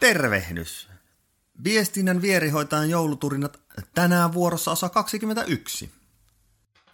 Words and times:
Tervehdys! 0.00 0.88
Viestinnän 1.64 2.22
vierihoitajan 2.22 2.90
jouluturinat 2.90 3.60
tänään 3.94 4.32
vuorossa 4.32 4.70
osa 4.70 4.88
21. 4.88 5.90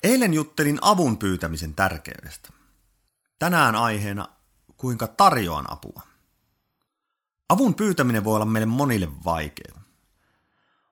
Eilen 0.03 0.35
juttelin 0.35 0.79
avun 0.81 1.19
pyytämisen 1.19 1.75
tärkeydestä. 1.75 2.49
Tänään 3.39 3.75
aiheena, 3.75 4.29
kuinka 4.77 5.07
tarjoan 5.07 5.73
apua. 5.73 6.03
Avun 7.49 7.75
pyytäminen 7.75 8.25
voi 8.25 8.35
olla 8.35 8.45
meille 8.45 8.67
monille 8.67 9.09
vaikeaa. 9.25 9.83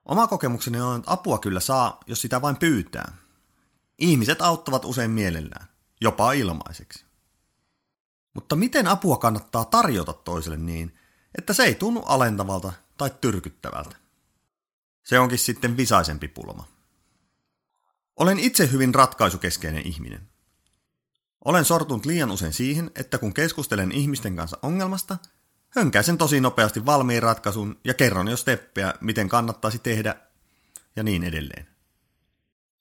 Oma 0.05 0.27
kokemukseni 0.27 0.81
on, 0.81 0.99
että 0.99 1.11
apua 1.11 1.39
kyllä 1.39 1.59
saa, 1.59 1.99
jos 2.07 2.21
sitä 2.21 2.41
vain 2.41 2.57
pyytää. 2.57 3.17
Ihmiset 3.97 4.41
auttavat 4.41 4.85
usein 4.85 5.11
mielellään, 5.11 5.67
jopa 6.01 6.33
ilmaiseksi. 6.33 7.05
Mutta 8.33 8.55
miten 8.55 8.87
apua 8.87 9.17
kannattaa 9.17 9.65
tarjota 9.65 10.13
toiselle 10.13 10.57
niin, 10.57 10.97
että 11.37 11.53
se 11.53 11.63
ei 11.63 11.75
tunnu 11.75 12.01
alentavalta 12.05 12.73
tai 12.97 13.11
tyrkyttävältä? 13.21 13.95
Se 15.03 15.19
onkin 15.19 15.39
sitten 15.39 15.77
visaisempi 15.77 16.27
pulma. 16.27 16.67
Olen 18.15 18.39
itse 18.39 18.71
hyvin 18.71 18.95
ratkaisukeskeinen 18.95 19.87
ihminen. 19.87 20.29
Olen 21.45 21.65
sortunut 21.65 22.05
liian 22.05 22.31
usein 22.31 22.53
siihen, 22.53 22.91
että 22.95 23.17
kun 23.17 23.33
keskustelen 23.33 23.91
ihmisten 23.91 24.35
kanssa 24.35 24.57
ongelmasta, 24.61 25.17
hönkäisen 25.69 26.17
tosi 26.17 26.41
nopeasti 26.41 26.85
valmiin 26.85 27.23
ratkaisun 27.23 27.79
ja 27.83 27.93
kerron 27.93 28.27
jo 28.27 28.37
steppejä, 28.37 28.93
miten 29.01 29.29
kannattaisi 29.29 29.79
tehdä 29.79 30.15
ja 30.95 31.03
niin 31.03 31.23
edelleen. 31.23 31.67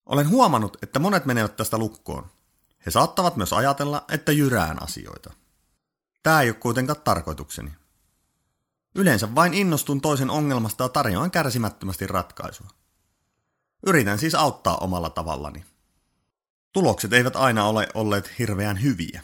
Olen 0.06 0.28
huomannut, 0.28 0.76
että 0.82 0.98
monet 0.98 1.24
menevät 1.24 1.56
tästä 1.56 1.78
lukkoon. 1.78 2.30
He 2.86 2.90
saattavat 2.90 3.36
myös 3.36 3.52
ajatella, 3.52 4.04
että 4.08 4.32
jyrään 4.32 4.82
asioita. 4.82 5.32
Tämä 6.22 6.40
ei 6.40 6.48
ole 6.48 6.56
kuitenkaan 6.56 7.00
tarkoitukseni. 7.00 7.72
Yleensä 8.94 9.34
vain 9.34 9.54
innostun 9.54 10.00
toisen 10.00 10.30
ongelmasta 10.30 10.84
ja 10.84 10.88
tarjoan 10.88 11.30
kärsimättömästi 11.30 12.06
ratkaisua. 12.06 12.68
Yritän 13.86 14.18
siis 14.18 14.34
auttaa 14.34 14.76
omalla 14.76 15.10
tavallani. 15.10 15.64
Tulokset 16.72 17.12
eivät 17.12 17.36
aina 17.36 17.64
ole 17.64 17.88
olleet 17.94 18.38
hirveän 18.38 18.82
hyviä. 18.82 19.22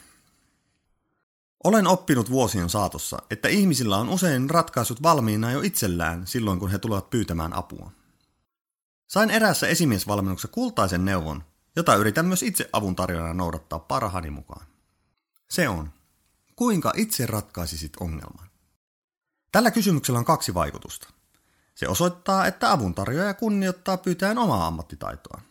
Olen 1.63 1.87
oppinut 1.87 2.29
vuosien 2.29 2.69
saatossa, 2.69 3.17
että 3.29 3.47
ihmisillä 3.47 3.97
on 3.97 4.09
usein 4.09 4.49
ratkaisut 4.49 5.03
valmiina 5.03 5.51
jo 5.51 5.61
itsellään 5.61 6.27
silloin, 6.27 6.59
kun 6.59 6.71
he 6.71 6.79
tulevat 6.79 7.09
pyytämään 7.09 7.53
apua. 7.53 7.91
Sain 9.07 9.29
erässä 9.29 9.67
esimiesvalmennuksessa 9.67 10.53
kultaisen 10.53 11.05
neuvon, 11.05 11.43
jota 11.75 11.95
yritän 11.95 12.25
myös 12.25 12.43
itse 12.43 12.69
avun 12.73 12.95
tarjoajana 12.95 13.33
noudattaa 13.33 13.79
parhaani 13.79 14.29
mukaan. 14.29 14.65
Se 15.49 15.69
on, 15.69 15.89
kuinka 16.55 16.93
itse 16.95 17.25
ratkaisisit 17.25 17.97
ongelman? 17.99 18.50
Tällä 19.51 19.71
kysymyksellä 19.71 20.19
on 20.19 20.25
kaksi 20.25 20.53
vaikutusta. 20.53 21.09
Se 21.75 21.87
osoittaa, 21.87 22.45
että 22.45 22.71
avun 22.71 22.95
tarjoaja 22.95 23.33
kunnioittaa 23.33 23.97
pyytäjän 23.97 24.37
omaa 24.37 24.67
ammattitaitoa. 24.67 25.41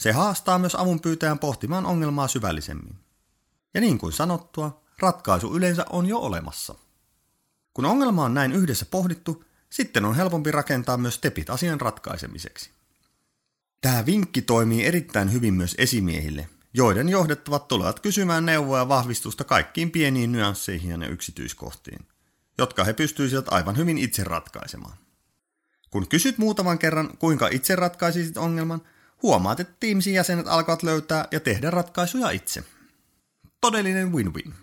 Se 0.00 0.12
haastaa 0.12 0.58
myös 0.58 0.74
avun 0.74 1.00
pyytäjän 1.00 1.38
pohtimaan 1.38 1.86
ongelmaa 1.86 2.28
syvällisemmin. 2.28 2.96
Ja 3.74 3.80
niin 3.80 3.98
kuin 3.98 4.12
sanottua, 4.12 4.80
ratkaisu 4.98 5.56
yleensä 5.56 5.84
on 5.90 6.06
jo 6.06 6.18
olemassa. 6.18 6.74
Kun 7.74 7.84
ongelma 7.84 8.24
on 8.24 8.34
näin 8.34 8.52
yhdessä 8.52 8.86
pohdittu, 8.90 9.44
sitten 9.70 10.04
on 10.04 10.16
helpompi 10.16 10.50
rakentaa 10.50 10.96
myös 10.96 11.14
stepit 11.14 11.50
asian 11.50 11.80
ratkaisemiseksi. 11.80 12.70
Tämä 13.80 14.06
vinkki 14.06 14.42
toimii 14.42 14.84
erittäin 14.84 15.32
hyvin 15.32 15.54
myös 15.54 15.74
esimiehille, 15.78 16.48
joiden 16.74 17.08
johdettavat 17.08 17.68
tulevat 17.68 18.00
kysymään 18.00 18.46
neuvoa 18.46 18.78
ja 18.78 18.88
vahvistusta 18.88 19.44
kaikkiin 19.44 19.90
pieniin 19.90 20.32
nyansseihin 20.32 21.02
ja 21.02 21.08
yksityiskohtiin, 21.08 22.06
jotka 22.58 22.84
he 22.84 22.92
pystyisivät 22.92 23.52
aivan 23.52 23.76
hyvin 23.76 23.98
itse 23.98 24.24
ratkaisemaan. 24.24 24.98
Kun 25.90 26.08
kysyt 26.08 26.38
muutaman 26.38 26.78
kerran, 26.78 27.16
kuinka 27.18 27.48
itse 27.48 27.76
ratkaisisit 27.76 28.36
ongelman, 28.36 28.82
huomaat, 29.22 29.60
että 29.60 29.74
Teamsin 29.80 30.14
jäsenet 30.14 30.48
alkavat 30.48 30.82
löytää 30.82 31.28
ja 31.30 31.40
tehdä 31.40 31.70
ratkaisuja 31.70 32.30
itse. 32.30 32.64
Todellinen 33.60 34.12
win-win. 34.12 34.54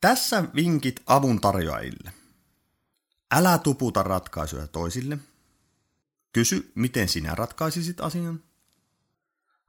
Tässä 0.00 0.44
vinkit 0.54 1.02
avun 1.06 1.40
tarjoajille. 1.40 2.12
Älä 3.30 3.58
tuputa 3.58 4.02
ratkaisuja 4.02 4.66
toisille. 4.66 5.18
Kysy, 6.32 6.72
miten 6.74 7.08
sinä 7.08 7.34
ratkaisisit 7.34 8.00
asian. 8.00 8.42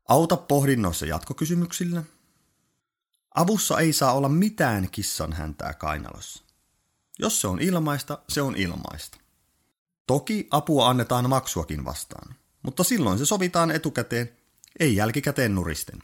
Auta 0.08 0.38
pohdinnoissa 0.38 1.06
jatkokysymyksillä. 1.06 2.04
Avussa 3.36 3.80
ei 3.80 3.94
saa 3.94 4.14
olla 4.14 4.30
mitään 4.30 4.90
kissan 4.92 5.34
häntää 5.34 5.74
kainalossa. 5.74 6.49
Jos 7.20 7.42
se 7.42 7.48
on 7.48 7.62
ilmaista, 7.62 8.20
se 8.30 8.42
on 8.42 8.56
ilmaista. 8.56 9.18
Toki 10.08 10.48
apua 10.52 10.90
annetaan 10.90 11.30
maksuakin 11.30 11.86
vastaan, 11.86 12.36
mutta 12.62 12.84
silloin 12.84 13.20
se 13.20 13.26
sovitaan 13.26 13.72
etukäteen, 13.72 14.30
ei 14.80 14.96
jälkikäteen 14.96 15.56
nuristen. 15.56 16.04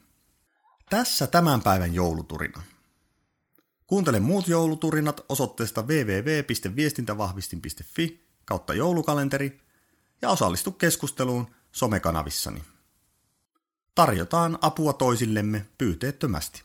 Tässä 0.90 1.28
tämän 1.28 1.62
päivän 1.62 1.94
jouluturina. 1.94 2.64
Kuuntele 3.88 4.20
muut 4.20 4.48
jouluturinat 4.48 5.26
osoitteesta 5.30 5.82
www.viestintävahvistin.fi 5.82 8.26
kautta 8.46 8.74
joulukalenteri 8.74 9.62
ja 10.22 10.30
osallistu 10.30 10.72
keskusteluun 10.72 11.48
somekanavissani. 11.72 12.64
Tarjotaan 13.96 14.58
apua 14.62 14.94
toisillemme 14.94 15.66
pyyteettömästi. 15.78 16.65